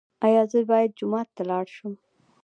ایا 0.25 0.43
زه 0.51 0.59
باید 0.71 0.91
جومات 0.99 1.27
ته 1.35 1.43
لاړ 1.49 1.65
شم؟ 1.75 1.93